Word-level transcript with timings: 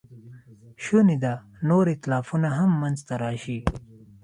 شونې 0.83 1.17
ده 1.23 1.33
نور 1.69 1.85
ایتلافونه 1.91 2.49
هم 2.57 2.71
منځ 2.81 2.97
ته 3.07 3.13
راشي. 3.23 3.59